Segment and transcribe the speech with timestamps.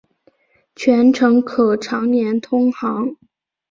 [0.75, 3.05] 全程可常年通航。